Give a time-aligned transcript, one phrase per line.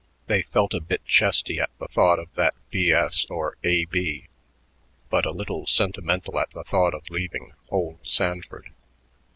[0.25, 3.27] They felt a bit chesty at the thought of that B.S.
[3.29, 4.29] or A.B.,
[5.11, 8.73] but a little sentimental at the thought of leaving "old Sanford."